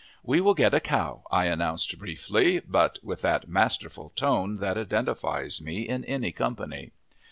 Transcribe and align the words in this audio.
"We 0.23 0.41
will 0.41 0.55
get 0.55 0.73
a 0.73 0.79
cow," 0.79 1.21
I 1.29 1.45
announced 1.45 1.99
briefly, 1.99 2.59
but 2.67 2.97
with 3.03 3.21
that 3.21 3.47
masterful 3.47 4.11
tone 4.15 4.55
that 4.55 4.75
identifies 4.75 5.61
me 5.61 5.81
in 5.87 6.03
any 6.05 6.31
company. 6.31 6.89